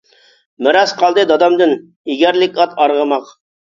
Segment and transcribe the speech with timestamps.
[0.67, 3.37] مىراس قالدى دادامدىن، ئېگەرلىك ئات ئارغىماق.